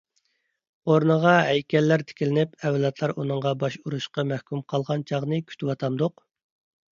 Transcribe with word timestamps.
ئورنىغا 0.93 1.33
ھەيكەللەر 1.47 2.03
تىكلىنىپ 2.11 2.55
ئەۋلاتلار 2.69 3.13
ئۇنىڭغا 3.25 3.51
باش 3.65 3.77
ئۇرۇشقا 3.83 4.27
مەھكۇم 4.33 4.65
قالغان 4.75 5.05
چاغنى 5.13 5.41
كۈتىۋاتامدۇق؟! 5.53 6.27